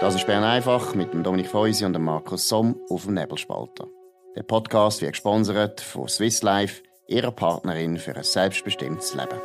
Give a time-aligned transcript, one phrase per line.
[0.00, 3.86] Das ist Bern einfach mit dem Dominik Feusi und dem Markus Somm auf dem Nebelspalter.
[4.34, 9.38] Der Podcast wird gesponsert von Swiss Life, ihrer Partnerin für ein selbstbestimmtes Leben.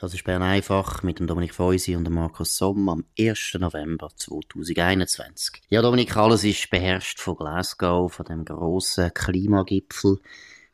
[0.00, 3.56] Das ist Bern einfach mit dem Dominik Feusi und dem Markus Somm am 1.
[3.58, 5.60] November 2021.
[5.70, 10.18] Ja, Dominik, alles ist beherrscht von Glasgow, von dem grossen Klimagipfel,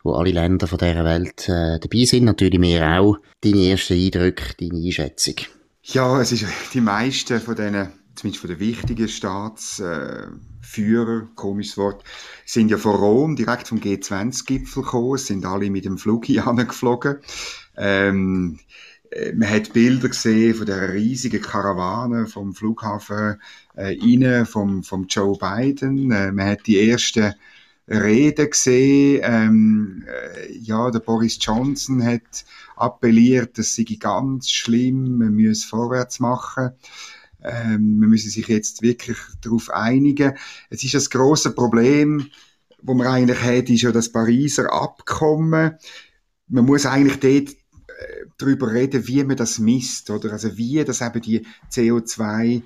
[0.03, 3.17] wo alle Länder von dieser Welt äh, dabei sind, natürlich wir auch.
[3.41, 5.37] Deine ersten Eindrücke, deine Einschätzung?
[5.85, 6.45] Ja, es ist
[6.75, 12.05] die meisten von diesen, zumindest von den wichtigen Staatsführern, äh, komisches Wort,
[12.45, 17.19] sind ja von Rom direkt vom G20-Gipfel gekommen, sind alle mit dem Flug hier geflogen.
[17.77, 18.59] Ähm,
[19.11, 23.41] äh, man hat Bilder gesehen von der riesigen Karawane vom Flughafen
[23.75, 26.11] äh, rein, vom, vom Joe Biden.
[26.11, 27.35] Äh, man hat die ersten
[27.89, 29.21] Reden gesehen.
[29.23, 32.45] Ähm, äh, ja, der Boris Johnson hat
[32.77, 36.71] appelliert, das sei ganz schlimm, man müsse vorwärts machen.
[37.47, 40.35] Ähm, man müsse sich jetzt wirklich darauf einigen.
[40.71, 42.29] Es ist das große Problem,
[42.83, 45.77] wo man eigentlich hat, ist ja das Pariser Abkommen.
[46.49, 47.57] Man muss eigentlich dort
[48.39, 50.33] darüber reden, wie man das misst, oder?
[50.33, 52.63] Also wie das eben die CO2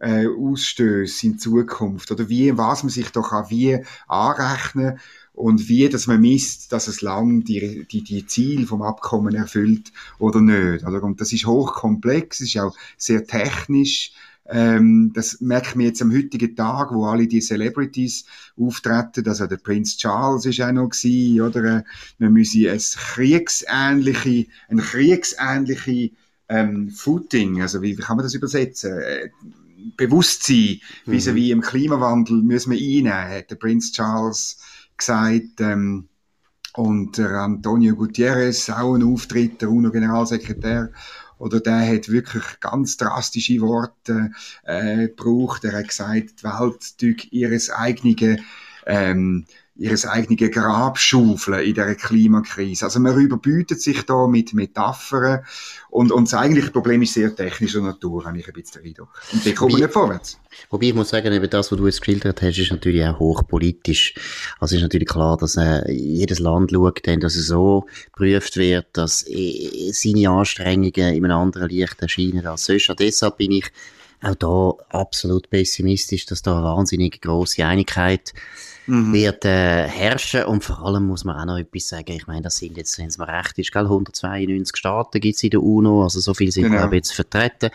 [0.00, 4.98] äh, Ausstöße in Zukunft oder wie was man sich doch auch wie anrechnen
[5.32, 9.92] und wie dass man misst, dass es lang die die die Ziel vom Abkommen erfüllt
[10.18, 10.84] oder nicht.
[10.84, 11.02] Oder?
[11.02, 14.12] Und das ist hochkomplex, ist auch sehr technisch.
[14.50, 18.24] Ähm, das merkt man jetzt am heutigen Tag, wo alle die Celebrities
[18.58, 19.28] auftreten.
[19.28, 21.84] Also der Prinz Charles ist auch noch gewesen, oder?
[22.18, 26.12] Man müsse ein kriegsähnliche, ein kriegsähnliche
[26.48, 28.98] ähm, Footing, also wie, wie kann man das übersetzen?
[28.98, 29.28] Äh,
[29.96, 31.12] Bewusstsein mhm.
[31.12, 34.58] vis wie im Klimawandel müssen wir einnehmen, hat der Prinz Charles
[34.96, 35.60] gesagt.
[35.60, 36.08] Ähm,
[36.74, 40.92] und der Antonio Gutierrez, auch ein Auftritt, der UNO-Generalsekretär,
[41.38, 44.30] oder der hat wirklich ganz drastische Worte
[44.64, 45.64] äh, gebraucht.
[45.64, 48.44] Er hat gesagt, die Welt durch ihres eigenen
[48.86, 49.46] ähm,
[49.78, 52.84] ihres eigenen Grab schaufeln in dieser Klimakrise.
[52.84, 55.44] Also man überbietet sich da mit Metaphern
[55.88, 59.08] und, und das eigentliche Problem ist sehr technischer Natur, habe ich ein bisschen den Eindruck.
[59.32, 60.38] Und die kommen nicht vorwärts.
[60.70, 64.14] Wobei ich muss sagen, eben das, was du jetzt geschildert hast, ist natürlich auch hochpolitisch.
[64.58, 68.86] Also ist natürlich klar, dass äh, jedes Land schaut, dann, dass es so geprüft wird,
[68.94, 72.90] dass äh, seine Anstrengungen in einem anderen Licht erscheinen als sonst.
[72.90, 73.66] Und deshalb bin ich
[74.20, 78.34] auch da absolut pessimistisch, dass da eine wahnsinnig große Einigkeit
[78.88, 79.12] mhm.
[79.12, 82.56] wird äh, herrschen und vor allem muss man auch noch etwas sagen, ich meine, das
[82.56, 86.04] sind jetzt, wenn es mir recht ist, gell, 192 Staaten gibt es in der UNO,
[86.04, 86.78] also so viel sind genau.
[86.78, 87.70] glaube ich jetzt vertreten.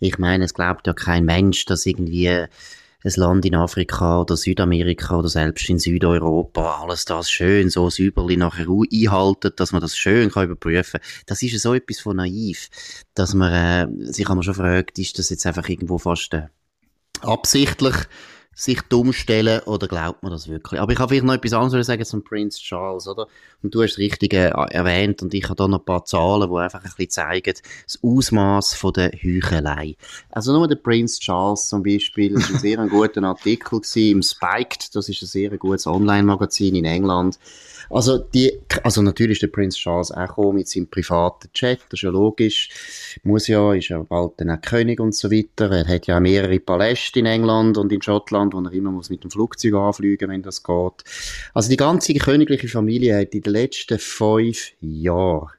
[0.00, 2.28] Ich meine, es glaubt ja kein Mensch, dass irgendwie
[3.06, 8.38] ein Land in Afrika oder Südamerika oder selbst in Südeuropa alles das schön so säuberlich
[8.38, 11.08] nachher einhaltet, dass man das schön kann überprüfen kann.
[11.26, 12.68] Das ist so etwas von naiv,
[13.14, 16.46] dass man äh, sich einmal schon fragt, ist das jetzt einfach irgendwo fast äh,
[17.22, 17.94] absichtlich
[18.58, 20.80] sich dumm stellen oder glaubt man das wirklich?
[20.80, 23.28] Aber ich habe vielleicht noch etwas anderes sagen zum Prince Charles, oder?
[23.62, 26.56] Und du hast richtig äh, erwähnt und ich habe da noch ein paar Zahlen, die
[26.56, 29.96] einfach ein bisschen zeigen, das Ausmaß der Heuchelei.
[30.30, 34.96] Also nur der Prince Charles zum Beispiel, das war ein sehr guter Artikel im Spiked,
[34.96, 37.38] das ist ein sehr gutes Online-Magazin in England,
[37.88, 38.52] also, die,
[38.82, 42.68] also natürlich ist der Prince Charles auch mit seinem privaten Chat, das ist ja logisch.
[43.22, 45.70] Muss ja, ist ja bald dann auch König und so weiter.
[45.70, 49.24] Er hat ja mehrere Paläste in England und in Schottland, wo er immer muss mit
[49.24, 51.04] dem Flugzeug anfliegen, wenn das geht.
[51.54, 55.50] Also die ganze königliche Familie hat in den letzten fünf Jahren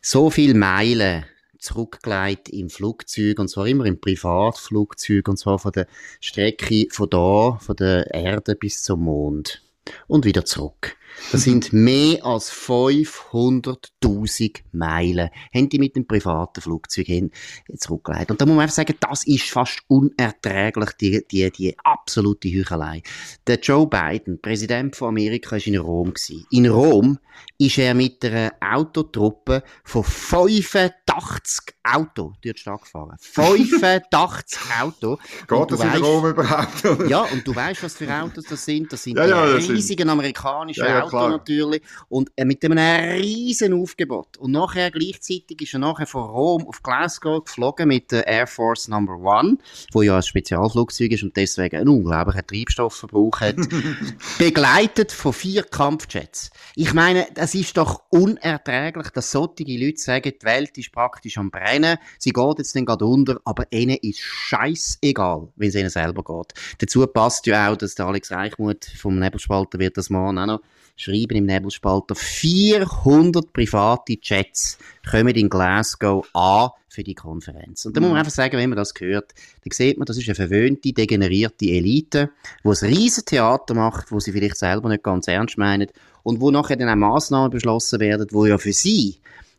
[0.00, 1.24] so viel Meilen
[1.58, 5.86] zurückgelegt im Flugzeug und zwar immer im Privatflugzeug und zwar von der
[6.20, 9.62] Strecke von da, von der Erde bis zum Mond
[10.06, 10.96] und wieder zurück.
[11.32, 17.30] Das sind mehr als 500.000 Meilen, haben die mit dem privaten Flugzeug hin
[17.76, 18.30] zurückgelegt.
[18.30, 23.02] Und da muss man einfach sagen, das ist fast unerträglich, die, die, die absolute Heuchelei.
[23.46, 26.14] Der Joe Biden, Präsident von Amerika, war in Rom.
[26.14, 26.46] Gewesen.
[26.50, 27.18] In Rom
[27.58, 33.16] ist er mit einer Autotruppe von 85 Auto durch die Stadt gefahren.
[33.20, 35.18] 85 Auto.
[35.48, 37.08] Geht das weißt, in Rom überhaupt?
[37.08, 38.92] ja, und du weißt, was für Autos das sind.
[38.92, 40.10] Das sind ja, ja, das riesigen sind...
[40.10, 41.30] amerikanischen ja, Auto klar.
[41.30, 41.82] natürlich.
[42.08, 44.36] Und äh, mit einem riesen Aufgebot.
[44.38, 48.88] Und nachher gleichzeitig ist er nachher von Rom auf Glasgow geflogen mit der Air Force
[48.88, 49.58] Number One,
[49.92, 53.56] wo ja ein Spezialflugzeug ist und deswegen einen unglaublichen Treibstoffverbrauch hat.
[54.38, 56.50] begleitet von vier Kampfjets.
[56.74, 61.50] Ich meine, das ist doch unerträglich, dass solche Leute sagen, die Welt ist praktisch am
[61.50, 66.22] Brennen, sie geht jetzt dann gerade unter, aber ihnen ist scheißegal, wenn es ihnen selber
[66.22, 66.54] geht.
[66.78, 70.60] Dazu passt ja auch, dass der Alex Reichmuth vom Nebelspalter wird das morgen auch noch
[70.98, 74.78] schreiben im Nebelspalter, 400 private Jets
[75.08, 77.86] kommen in Glasgow an für die Konferenz.
[77.86, 78.18] Und da muss man mhm.
[78.18, 79.32] einfach sagen, wenn man das hört,
[79.64, 82.30] dann sieht man, das ist eine verwöhnte, degenerierte Elite,
[82.64, 85.88] die ein riesen Theater macht, wo sie vielleicht selber nicht ganz ernst meinen
[86.24, 89.18] und wo nachher dann auch Massnahmen beschlossen werden, wo ja für sie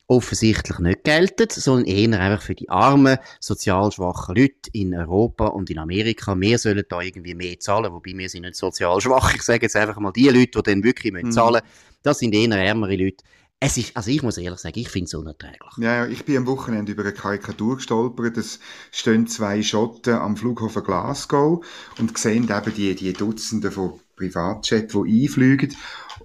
[0.09, 5.69] offensichtlich nicht gelten, sondern eher einfach für die armen, sozial schwachen Leute in Europa und
[5.69, 6.35] in Amerika.
[6.37, 9.35] Wir sollen da irgendwie mehr zahlen, wobei wir sind nicht sozial schwach.
[9.35, 11.31] Ich sage jetzt einfach mal, die Leute, die dann wirklich mhm.
[11.31, 13.23] zahlen müssen, das sind eher ärmere Leute.
[13.61, 15.77] Es ist, also ich muss ehrlich sagen, ich finde es unerträglich.
[15.77, 18.37] Ja, ich bin am Wochenende über eine Karikatur gestolpert.
[18.37, 18.59] Es
[18.91, 21.63] stehen zwei Schotten am Flughafen Glasgow
[21.99, 25.75] und sehen eben die, die Dutzende von Privatjet, die einfliegen.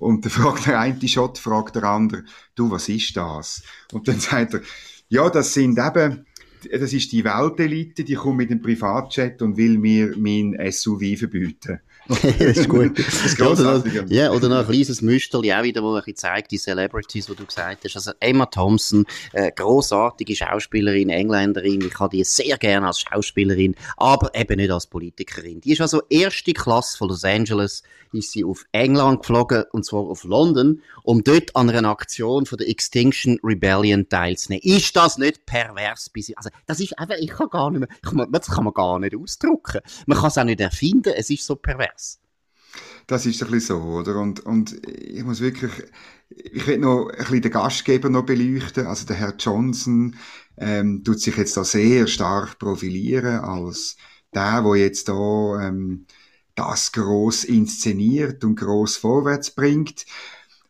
[0.05, 2.25] Und dann fragt der eine Schott, fragt der andere,
[2.55, 3.63] du, was ist das?
[3.91, 4.61] Und dann sagt er,
[5.09, 6.27] ja, das sind eben,
[6.71, 11.81] das ist die Weltelite, die kommt mit dem Privatjet und will mir mein SUV verbieten.
[12.09, 12.99] das ist gut.
[12.99, 16.17] das ist ja, oder, noch, ja, oder noch ein kleines Müsterli auch wieder, wo ein
[16.17, 17.97] zeigt, die Celebrities, die du gesagt hast.
[17.97, 21.81] Also Emma Thompson, äh, großartige Schauspielerin, Engländerin.
[21.81, 25.61] Ich habe die sehr gerne als Schauspielerin, aber eben nicht als Politikerin.
[25.63, 30.03] Die ist also erste Klasse von Los Angeles, ist sie auf England geflogen, und zwar
[30.03, 34.63] auf London, um dort an einer Aktion von der Extinction Rebellion teilzunehmen.
[34.63, 36.11] Ist das nicht pervers?
[36.37, 39.17] Also, das ist einfach, ich kann gar nicht mehr, ich, das kann man gar nicht
[39.17, 39.81] ausdrücken.
[40.07, 41.94] Man kann es auch nicht erfinden, es ist so pervers.
[43.07, 44.17] Das ist ein bisschen so, oder?
[44.17, 45.73] Und, und ich muss wirklich,
[46.31, 48.87] ich will noch ein bisschen den Gastgeber noch beleuchten.
[48.87, 50.17] Also der Herr Johnson
[50.57, 53.97] ähm, tut sich jetzt da sehr stark profilieren als
[54.35, 56.07] der, der jetzt da ähm,
[56.55, 60.07] das groß inszeniert und groß vorwärts bringt.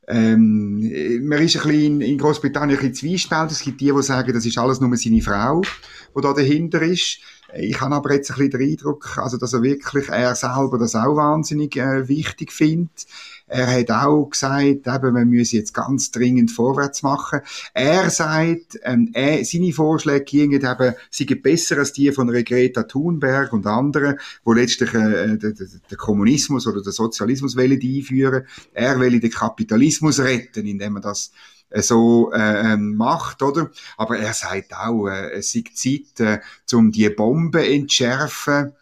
[0.06, 0.80] Ähm,
[1.26, 3.58] man ist ein bisschen in, Großbritannien ein bisschen zwiespältig.
[3.58, 7.20] Es gibt die, die sagen, das ist alles nur seine Frau, die da dahinter ist.
[7.56, 10.94] Ich habe aber jetzt ein bisschen den Eindruck, also, dass er wirklich, er selber das
[10.94, 13.06] auch wahnsinnig äh, wichtig findet.
[13.46, 17.40] Er hat auch gesagt, eben, wir müssen jetzt ganz dringend vorwärts machen.
[17.74, 23.52] Er sagt, ähm, er, seine Vorschläge gingen eben, seien besser als die von Greta Thunberg
[23.52, 28.46] und anderen, wo letztlich äh, den, den Kommunismus oder den Sozialismus wollen einführen.
[28.72, 33.70] Er will den Kapitalismus retten, indem er das äh, so äh, ähm, macht, oder?
[33.96, 36.40] Aber er sagt auch, äh, es ist Zeit, äh,
[36.76, 38.72] um die Bombe entschärfen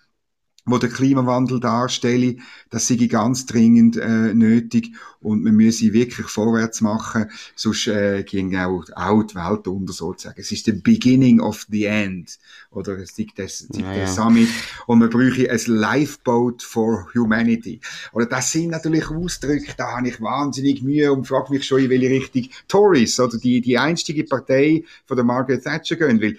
[0.64, 2.36] wo der Klimawandel darstelle,
[2.70, 8.56] das sei ganz dringend äh, nötig und wir müssen wirklich vorwärts machen, sonst äh, ging
[8.56, 10.40] auch, auch die Welt unter sozusagen.
[10.40, 12.38] Es ist the beginning of the end
[12.72, 14.06] oder es ist das, ja, der.
[14.06, 14.48] Summit
[14.86, 17.80] und wir brauchen ein Lifeboat for Humanity.
[18.12, 21.90] Oder das sind natürlich Ausdrücke, da habe ich wahnsinnig Mühe und frage mich schon, in
[21.90, 26.36] welche Richtung Tories oder die, die einstige Partei von der Margaret Thatcher gehen, weil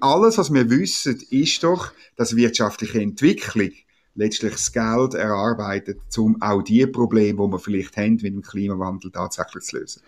[0.00, 3.70] alles, was wir wissen, ist doch, dass wirtschaftliche Entwicklung
[4.14, 9.10] letztlich das Geld erarbeitet, um auch die Probleme, die wir vielleicht haben, mit dem Klimawandel
[9.10, 10.02] tatsächlich zu lösen.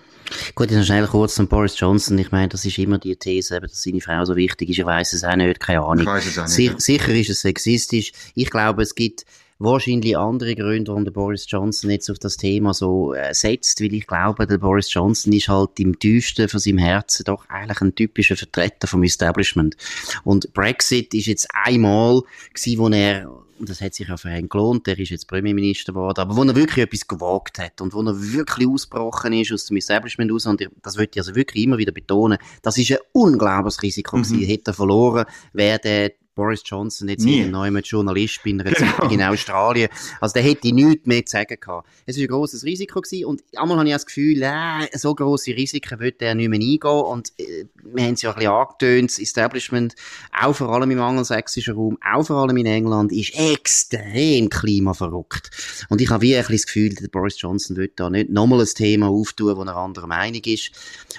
[0.54, 2.18] Gut, jetzt noch schnell kurz zum Boris Johnson.
[2.18, 4.78] Ich meine, das ist immer die These, dass seine Frau so wichtig ist.
[4.78, 6.00] Ich weiß es auch nicht, keine Ahnung.
[6.00, 6.52] Ich weiß es auch nicht.
[6.52, 8.12] Sich, sicher ist es sexistisch.
[8.34, 9.24] Ich glaube, es gibt
[9.58, 13.94] wahrscheinlich andere Gründe, warum der Boris Johnson jetzt auf das Thema so äh, setzt, weil
[13.94, 17.94] ich glaube, der Boris Johnson ist halt im tiefsten von seinem Herzen doch eigentlich ein
[17.94, 19.76] typischer Vertreter vom Establishment.
[20.24, 24.48] Und Brexit ist jetzt einmal gewesen, wo er und das hat sich ja für ihn
[24.48, 28.02] gelohnt, der ist jetzt Premierminister geworden, aber wo er wirklich etwas gewagt hat und wo
[28.02, 31.78] er wirklich ausgebrochen ist aus dem Establishment aus, und das würde ich also wirklich immer
[31.78, 34.22] wieder betonen, das ist ein unglaubliches Risiko mhm.
[34.22, 37.46] gewesen, hätte er verloren, wäre der Boris Johnson jetzt Nie.
[37.46, 38.76] neuen Journalist bei einer genau.
[38.76, 39.88] Zeitung in Australien.
[40.20, 41.88] Also der hätte nichts mehr zu sagen gehabt.
[42.04, 45.56] Es war ein grosses Risiko gewesen und einmal habe ich das Gefühl, äh, so grosse
[45.56, 49.10] Risiken würde er nicht mehr eingehen und äh, wir haben es ja ein bisschen angetönt,
[49.10, 49.94] das Establishment,
[50.38, 55.50] auch vor allem im angelsächsischen Raum, auch vor allem in England, ist extrem klimaverrückt.
[55.88, 58.60] Und ich habe wie ein bisschen das Gefühl, der Boris Johnson wird da nicht nochmal
[58.60, 60.70] ein Thema auftun, wo er anderer Meinung ist.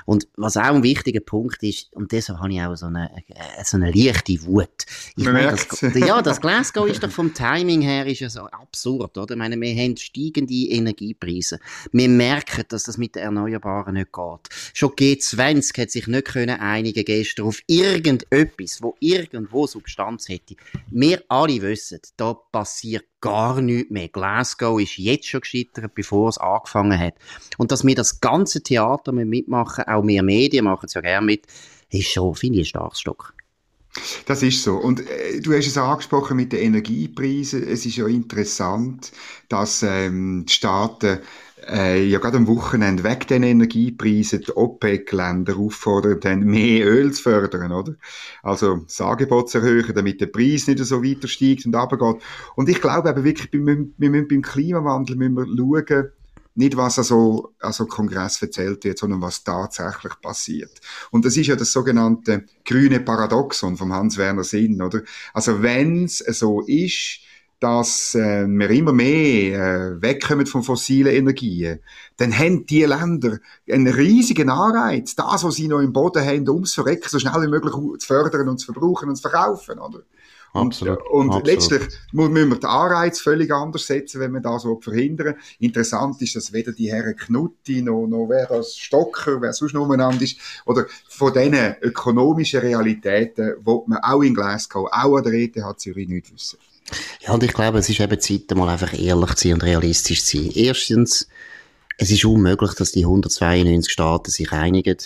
[0.05, 3.63] Und was auch ein wichtiger Punkt ist, und deshalb habe ich auch so eine, äh,
[3.63, 8.05] so eine leichte Wut, ich meine, das, ja, das Glasgow ist doch vom Timing her
[8.05, 9.33] ist ja so absurd, oder?
[9.33, 11.59] Ich meine, wir haben steigende Energiepreise.
[11.91, 14.49] Wir merken, dass das mit den Erneuerbaren nicht geht.
[14.73, 20.55] Schon G20 hat sich nicht können einigen gestern auf irgendetwas, wo irgendwo Substanz hätte.
[20.89, 24.07] Wir alle wissen, da passiert gar nichts mehr.
[24.07, 27.15] Glasgow ist jetzt schon gescheitert, bevor es angefangen hat.
[27.57, 31.47] Und dass wir das ganze Theater mitmachen, auch mehr Medien machen es ja gerne mit,
[31.89, 33.33] ist schon, finde ich, ein starkes Stück.
[34.25, 34.75] Das ist so.
[34.75, 37.67] Und äh, du hast es angesprochen mit den Energiepreisen.
[37.67, 39.11] Es ist ja interessant,
[39.49, 41.19] dass ähm, die Staaten
[41.69, 47.23] äh, ja gerade am Wochenende weg den Energiepreisen die OPEC-Länder auffordert haben, mehr Öl zu
[47.23, 47.95] fördern, oder?
[48.43, 52.21] Also das Angebot zu erhöhen, damit der Preis nicht so weiter steigt und runtergeht.
[52.55, 56.07] Und ich glaube eben wirklich, wir müssen, wir müssen beim Klimawandel müssen wir schauen,
[56.57, 60.71] nicht was also, also Kongress erzählt wird, sondern was tatsächlich passiert.
[61.11, 65.01] Und das ist ja das sogenannte grüne Paradoxon vom Hans-Werner Sinn, oder?
[65.33, 67.19] Also wenn es so ist,
[67.59, 71.79] dass äh, wir immer mehr äh, wegkommen von fossilen Energien,
[72.17, 76.75] dann haben die Länder einen riesigen Anreiz, das, was sie noch im Boden haben, ums
[76.75, 80.03] Verrecken so schnell wie möglich zu fördern und zu verbrauchen und zu verkaufen, oder?
[80.57, 80.99] Absolut.
[81.09, 81.47] Und, und Absolut.
[81.47, 85.35] letztlich müssen wir den Anreiz völlig anders setzen, wenn wir das so verhindern.
[85.59, 89.83] Interessant ist, dass weder die Herren Knutti noch, noch wer das Stocker, wer sonst noch
[89.83, 95.33] umeinander ist, oder von diesen ökonomischen Realitäten, wo man auch in Glasgow, auch an der
[95.33, 96.57] ETH Zürich nicht wissen.
[97.21, 100.23] Ja, und ich glaube, es ist eben Zeit, mal einfach ehrlich zu sein und realistisch
[100.23, 100.51] zu sein.
[100.55, 101.27] Erstens,
[101.97, 104.97] es ist unmöglich, dass die 192 Staaten sich einigen.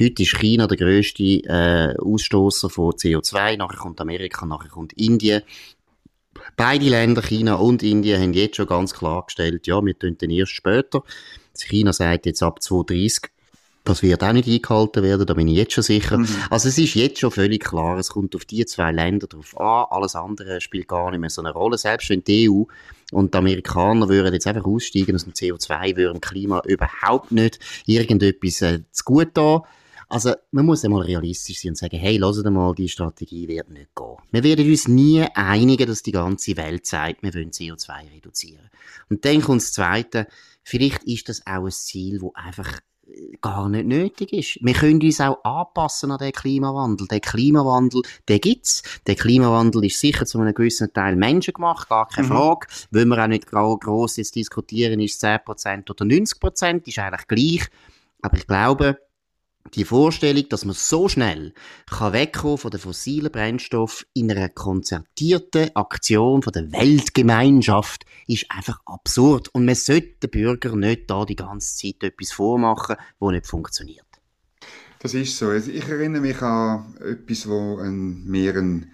[0.00, 5.42] Heute ist China der grösste äh, Ausstoßer von CO2, nachher kommt Amerika, nachher kommt Indien.
[6.56, 10.30] Beide Länder, China und Indien, haben jetzt schon ganz klar gestellt, ja, wir tun den
[10.30, 11.02] erst später.
[11.56, 13.32] China sagt jetzt ab 2030
[13.88, 16.18] das wird auch nicht eingehalten werden, da bin ich jetzt schon sicher.
[16.18, 16.28] Mhm.
[16.50, 19.86] Also es ist jetzt schon völlig klar, es kommt auf die zwei Länder drauf an,
[19.90, 21.78] alles andere spielt gar nicht mehr so eine Rolle.
[21.78, 22.64] Selbst wenn die EU
[23.12, 27.58] und die Amerikaner würden jetzt einfach aussteigen aus dem CO2, würde dem Klima überhaupt nicht
[27.86, 29.62] irgendetwas äh, zu gut tun.
[30.08, 33.94] Also, man muss einmal realistisch sein und sagen, hey, lasst mal, die Strategie wird nicht
[33.94, 34.16] gehen.
[34.30, 38.70] Wir werden uns nie einigen, dass die ganze Welt sagt, wir wollen CO2 reduzieren.
[39.10, 40.26] Und dann kommt das Zweite,
[40.62, 42.80] vielleicht ist das auch ein Ziel, wo einfach
[43.40, 44.58] gar nicht nötig ist.
[44.62, 47.06] Wir können uns auch anpassen an den Klimawandel.
[47.08, 48.82] Der Klimawandel, der gibt's.
[49.06, 52.32] Der Klimawandel ist sicher zu einem gewissen Teil menschengemacht, gar keine mhm.
[52.32, 52.66] Frage.
[52.90, 57.68] Wollen wir auch nicht gross jetzt diskutieren, ist es 10% oder 90%, ist eigentlich gleich.
[58.20, 58.98] Aber ich glaube,
[59.74, 61.54] die Vorstellung, dass man so schnell
[61.86, 68.80] kann wegkommen von den fossilen Brennstoff in einer konzertierten Aktion von der Weltgemeinschaft ist einfach
[68.86, 69.48] absurd.
[69.52, 74.04] Und man sollte den Bürgern nicht da die ganze Zeit etwas vormachen, wo nicht funktioniert.
[75.00, 75.48] Das ist so.
[75.48, 78.92] Also ich erinnere mich an etwas, wo ein, mir ein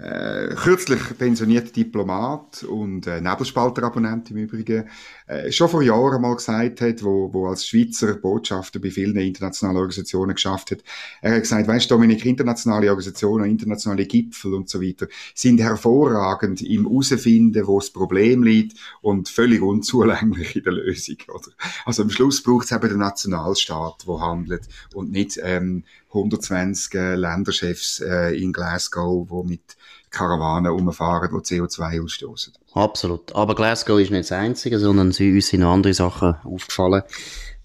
[0.00, 4.88] äh, kürzlich pensionierter Diplomat und äh, Nebelspalterabonnent im Übrigen,
[5.26, 9.76] äh, schon vor Jahren mal gesagt hat, wo, wo als Schweizer Botschafter bei vielen internationalen
[9.76, 10.78] Organisationen geschafft hat.
[11.20, 16.86] Er hat gesagt, weißt Dominik, internationale Organisationen, internationale Gipfel und so weiter sind hervorragend im
[16.86, 21.16] Herausfinden, wo das Problem liegt und völlig unzulänglich in der Lösung.
[21.28, 21.52] Oder?
[21.84, 24.62] Also am Schluss braucht es eben den Nationalstaat, der handelt
[24.94, 29.76] und nicht ähm, 120 äh, Länderchefs äh, in Glasgow, wo mit
[30.10, 32.52] Karawanen umfahren, die CO2 ausstoßen.
[32.74, 33.34] Absolut.
[33.34, 37.02] Aber Glasgow ist nicht das Einzige, sondern uns sind noch andere Sachen aufgefallen.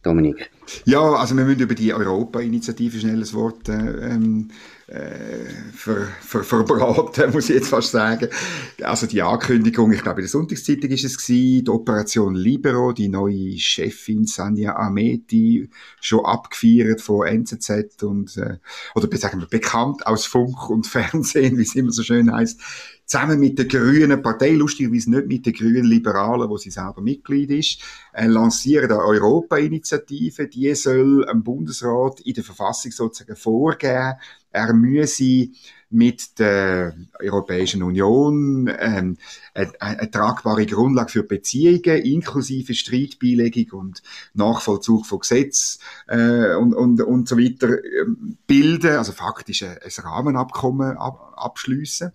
[0.05, 0.51] Dominik.
[0.85, 4.49] Ja, also wir müssen über die Europa-Initiative schnell ein Wort äh, ähm,
[4.87, 8.29] äh, ver, ver, verbraten, muss ich jetzt fast sagen.
[8.83, 13.07] Also die Ankündigung, ich glaube in der Sonntagszeitung ist es gewesen, die Operation Libero, die
[13.07, 15.69] neue Chefin Sanja Ameti,
[16.01, 18.57] schon abgefeiert von NZZ und, äh,
[18.93, 22.61] oder sagen wir bekannt aus Funk und Fernsehen, wie es immer so schön heißt,
[23.05, 27.51] zusammen mit der grünen Partei, lustigerweise nicht mit der grünen Liberalen, wo sie selber Mitglied
[27.51, 27.81] ist,
[28.13, 34.15] äh, lancieren eine Europa-Initiative, die soll am Bundesrat in der Verfassung sozusagen vorgeben,
[34.51, 35.49] er müsse
[35.89, 39.17] mit der Europäischen Union ähm,
[39.53, 47.01] eine, eine tragbare Grundlage für Beziehungen, inklusive Streitbeilegung und Nachvollzug von Gesetz äh, und, und,
[47.01, 48.05] und so weiter äh,
[48.47, 52.11] bilden, also faktisch ein, ein Rahmenabkommen ab, abschliessen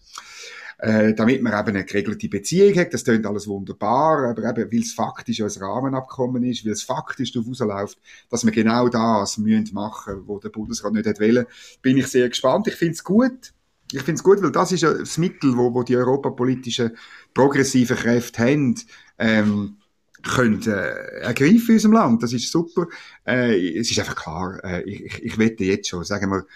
[0.83, 2.95] äh, damit man eben eine geregelte Beziehung hat.
[2.95, 7.33] Das klingt alles wunderbar, aber eben, weil es faktisch ein Rahmenabkommen ist, weil es faktisch
[7.33, 7.99] darauf rausläuft,
[8.31, 11.47] dass wir genau das müssen machen, was der Bundesrat nicht hat wollen,
[11.83, 12.67] bin ich sehr gespannt.
[12.69, 13.53] Ich finde es gut.
[13.93, 16.97] Ich finde es gut, weil das ist das Mittel, wo, wo die europapolitischen
[17.35, 18.77] progressiven Kräfte haben,
[19.19, 19.77] ähm,
[20.23, 22.23] können äh, ergreifen in unserem Land.
[22.23, 22.87] Das ist super.
[23.27, 26.47] Äh, es ist einfach klar, äh, ich, ich wette jetzt schon, sagen wir,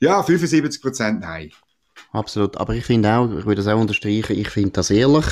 [0.00, 1.50] ja, 75 Prozent nein.
[2.10, 2.56] Absolut.
[2.56, 5.26] Aber ich finde auch, ich würde das auch unterstreichen, ich finde das ehrlich.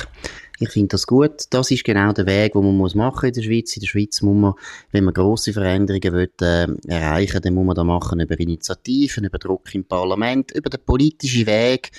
[0.59, 1.45] Ich finde das gut.
[1.51, 3.75] Das ist genau der Weg, den man muss machen in der Schweiz.
[3.75, 4.53] In der Schweiz muss man,
[4.91, 9.37] wenn man grosse Veränderungen will, äh, erreichen, dann muss man das machen über Initiativen, über
[9.37, 11.91] Druck im Parlament, über den politischen Weg,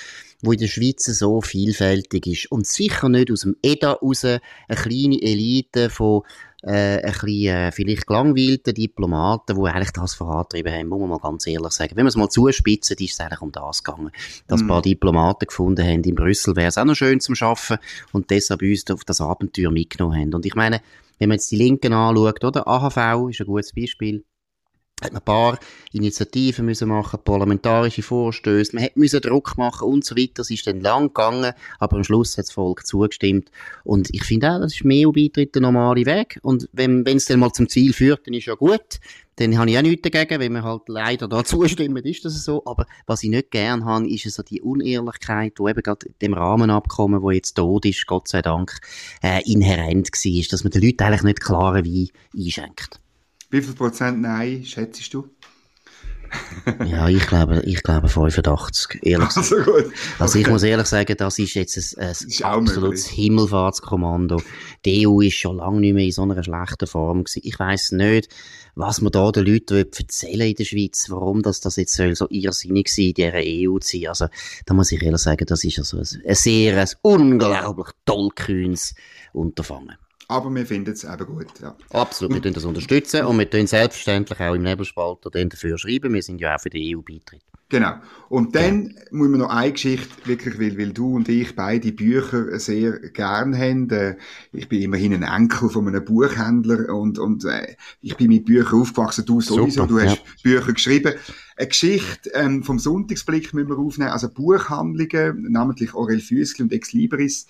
[0.42, 2.52] wo in der Schweiz so vielfältig ist.
[2.52, 6.22] Und sicher nicht aus dem EDA raus eine kleine Elite von
[6.62, 11.18] äh, ein bisschen äh, vielleicht gelangweilten Diplomaten, die eigentlich das vorantrieben haben, muss man mal
[11.18, 11.92] ganz ehrlich sagen.
[11.94, 14.10] Wenn man es mal zuspitzen, ist es eigentlich um das gegangen.
[14.48, 14.64] Dass mm.
[14.64, 17.78] ein paar Diplomaten gefunden haben in Brüssel, wäre es auch noch schön zum Schaffen
[18.12, 20.34] und deshalb uns auf das Abenteuer mitgenommen haben.
[20.34, 20.80] Und ich meine,
[21.18, 22.66] wenn man jetzt die Linken anschaut, oder?
[22.66, 24.24] AHV ist ein gutes Beispiel.
[25.02, 25.58] Hat man ein paar
[25.92, 30.32] Initiativen müssen machen, parlamentarische Vorstöße, man hat müssen Druck machen und so weiter.
[30.36, 33.50] Das ist dann lang gegangen, aber am Schluss hat das Volk zugestimmt.
[33.84, 36.38] Und ich finde auch, das ist mehr EU-Beitritt der normale Weg.
[36.42, 39.00] Und wenn es dann mal zum Ziel führt, dann ist ja gut.
[39.36, 42.62] Dann habe ich auch nichts dagegen, wenn wir halt leider da zustimmen, ist das so.
[42.66, 47.22] Aber was ich nicht gern habe, ist so die Unehrlichkeit, die eben gerade dem Rahmenabkommen,
[47.22, 48.80] wo jetzt tot ist, Gott sei Dank,
[49.22, 53.00] äh, inhärent war, dass man den Leuten eigentlich nicht klare Wein einschenkt.
[53.50, 55.28] Wie viel Prozent Nein schätzt du?
[56.84, 59.36] ja, ich glaube, ich glaube 85, ehrlich.
[59.36, 59.90] Also, gut.
[60.18, 64.42] also ich muss ehrlich sagen, das ist jetzt ein, ein absolutes Himmelfahrtskommando.
[64.84, 67.40] Die EU ist schon lange nicht mehr in so einer schlechten Form gewesen.
[67.44, 68.28] Ich weiss nicht,
[68.74, 72.26] was man da den Leuten erzählen in der Schweiz, warum das, das jetzt soll so
[72.30, 74.08] irrsinnig sein, in dieser EU zu sein.
[74.08, 74.26] Also,
[74.66, 78.94] da muss ich ehrlich sagen, das ist also ein, ein sehr, ein unglaublich tollkühnes
[79.32, 79.96] Unterfangen.
[80.28, 81.46] Aber wir finden es eben gut.
[81.60, 81.74] Ja.
[81.90, 86.12] Absolut, wir tun das unterstützen und wir tun selbstverständlich auch im Nebelspalter dafür schreiben.
[86.12, 87.42] Wir sind ja auch für die EU-Beitritt.
[87.70, 87.96] Genau.
[88.30, 92.58] Und dann muss man noch eine Geschichte, wirklich, weil, weil du und ich beide Bücher
[92.58, 93.90] sehr gern haben.
[93.90, 94.16] Äh,
[94.52, 98.80] ich bin immerhin ein Enkel von einem Buchhändler und, und äh, ich bin mit Büchern
[98.80, 99.26] aufgewachsen.
[99.26, 100.22] Du sowieso, Super, du hast ja.
[100.42, 101.14] Bücher geschrieben.
[101.56, 104.10] Eine Geschichte ähm, vom Sonntagsblick müssen wir aufnehmen.
[104.10, 107.46] Also Buchhandlungen, namentlich Aurel Füssli und Ex Libris,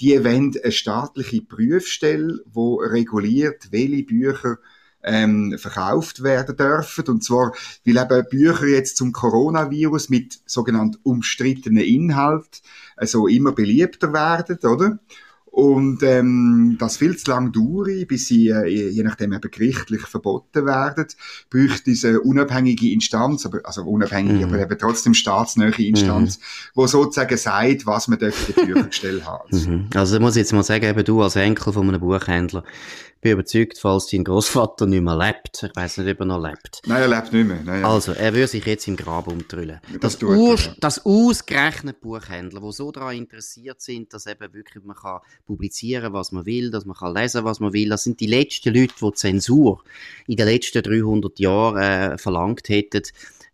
[0.00, 4.58] die wollen eine staatliche Prüfstelle, die reguliert, welche Bücher
[5.02, 7.04] ähm, verkauft werden dürfen.
[7.06, 7.52] Und zwar,
[7.84, 12.62] weil eben Bücher jetzt zum Coronavirus mit sogenannten umstrittenen Inhalt
[12.96, 14.98] also immer beliebter werden, oder?
[15.52, 20.64] Und ähm, das viel zu lang dauert, bis sie äh, je nachdem eben gerichtlich verboten
[20.64, 21.04] werden,
[21.50, 24.44] bräuchte diese unabhängige Instanz, aber, also unabhängig, mhm.
[24.44, 26.42] aber eben trotzdem staatsnähe Instanz, mhm.
[26.74, 29.42] wo sozusagen sagt, was man dürfte die Büchergestell haben.
[29.52, 29.90] Mhm.
[29.94, 32.64] Also muss ich jetzt mal sagen, eben du als Enkel von einem Buchhändler,
[33.22, 35.62] bin überzeugt, falls dein Großvater nicht mehr lebt.
[35.62, 36.82] Ich weiß nicht, ob er noch lebt.
[36.86, 37.60] Nein, er lebt nicht mehr.
[37.64, 39.80] Nein, also, er würde sich jetzt im Grab umtrüllen.
[40.00, 40.74] Das, das, Urs ja.
[40.80, 46.32] das ausgerechnet Buchhändler, die so daran interessiert sind, dass eben wirklich man kann publizieren, was
[46.32, 47.88] man will, dass man kann lesen, was man will.
[47.90, 49.84] Das sind die letzten Leute, die Zensur
[50.26, 53.04] in den letzten 300 Jahren äh, verlangt hätten.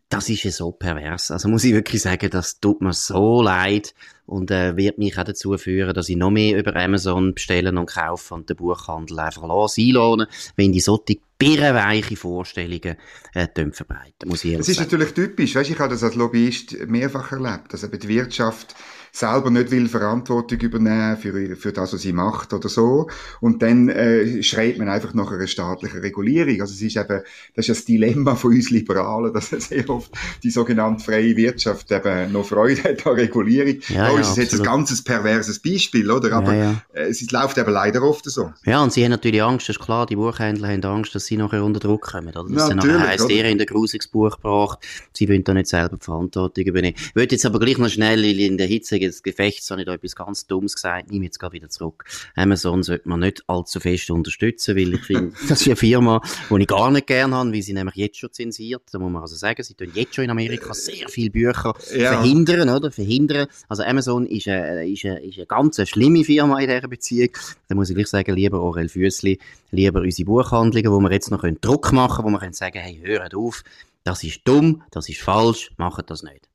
[0.09, 1.31] Das ist ja so pervers.
[1.31, 5.25] Also muss ich wirklich sagen, das tut mir so leid und äh, wird mich auch
[5.25, 9.47] dazu führen, dass ich noch mehr über Amazon bestellen und kaufen und den Buchhandel einfach
[9.47, 12.97] lassen, einlohnen, wenn die solche birrenweiche Vorstellungen
[13.35, 14.91] äh, verbreiten, muss ich Das ist sagen.
[14.91, 18.75] natürlich typisch, weißt, ich habe das als Lobbyist mehrfach erlebt, dass eben die Wirtschaft
[19.13, 23.09] selber nicht will Verantwortung übernehmen für, für das, was sie macht oder so.
[23.41, 26.61] Und dann äh, schreit man einfach nach einer staatlichen Regulierung.
[26.61, 27.23] Also es ist eben,
[27.55, 32.33] das ist das Dilemma von uns Liberalen, dass sehr oft die sogenannte freie Wirtschaft eben
[32.33, 33.77] noch Freude hat an Regulierung.
[33.89, 36.33] Ja, da ist es jetzt ein ganzes perverses Beispiel, oder?
[36.33, 36.83] Aber ja, ja.
[36.93, 38.53] Äh, es läuft eben leider oft so.
[38.65, 41.37] Ja, und sie haben natürlich Angst, das ist klar, die Buchhändler haben Angst, dass sie
[41.37, 42.45] nachher unter Druck kommen, oder?
[42.49, 44.79] Das ja, dann heisst, ihr in der Grusigsbuch gebracht,
[45.13, 46.97] sie wollen da nicht selber die Verantwortung übernehmen.
[46.97, 49.95] Ich würde jetzt aber gleich noch schnell in der Hitze des Gefechts habe ich da
[49.95, 52.05] etwas ganz Dummes gesagt, nehme jetzt gerade wieder zurück.
[52.35, 56.63] Amazon sollte man nicht allzu fest unterstützen, weil ich finde, das ist eine Firma, die
[56.63, 58.83] ich gar nicht gerne habe, weil sie nämlich jetzt schon zensiert.
[58.91, 62.15] Da muss man also sagen, sie tun jetzt schon in Amerika sehr viele Bücher ja.
[62.15, 62.91] verhindern, oder?
[62.91, 63.47] Verhindern.
[63.69, 67.31] Also Amazon ist eine, ist eine, ist eine ganz schlimme Firma in dieser Beziehung.
[67.69, 69.39] Da muss ich gleich sagen, lieber Aurel Füssli,
[69.71, 73.35] lieber unsere Buchhandlungen, wo wir jetzt noch Druck machen können, wo wir sagen, hey, hört
[73.35, 73.63] auf,
[74.05, 76.49] das ist dumm, das ist falsch, macht das nicht.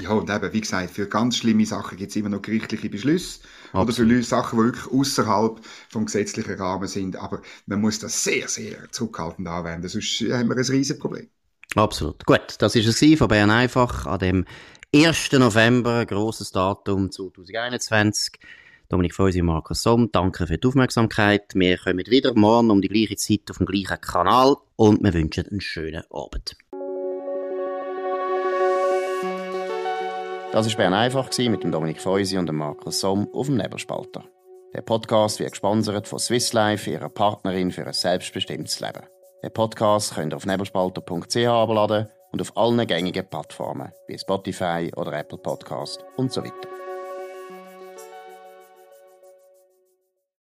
[0.00, 3.40] Ja, und eben, wie gesagt, für ganz schlimme Sachen gibt es immer noch gerichtliche Beschlüsse.
[3.72, 4.10] Absolut.
[4.10, 7.16] Oder für Sachen, die wirklich außerhalb vom gesetzlichen Rahmen sind.
[7.16, 11.28] Aber man muss das sehr, sehr zurückhaltend anwenden, sonst haben wir ein riesiges Problem.
[11.74, 12.24] Absolut.
[12.26, 14.44] Gut, das ist es von Bern einfach an dem
[14.94, 15.32] 1.
[15.32, 18.38] November, grosses Datum 2021.
[18.92, 21.54] Dominik Feusi und Markus Somm, danke für die Aufmerksamkeit.
[21.54, 25.48] Wir kommen wieder morgen um die gleiche Zeit auf dem gleichen Kanal und wir wünschen
[25.48, 26.58] einen schönen Abend.
[30.52, 34.24] Das war Bern einfach mit dem Dominik Feusi und dem Markus Somm auf dem Nebelspalter.
[34.74, 39.06] Der Podcast wird gesponsert von Swiss Life, ihrer Partnerin für ein selbstbestimmtes Leben.
[39.42, 45.14] Den Podcast könnt ihr auf nebelspalter.ch abladen und auf allen gängigen Plattformen wie Spotify oder
[45.14, 46.81] Apple Podcast und so weiter.